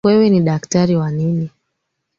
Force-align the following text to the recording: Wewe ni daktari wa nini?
Wewe 0.05 0.29
ni 0.29 0.41
daktari 0.41 0.95
wa 0.95 1.11
nini? 1.11 1.49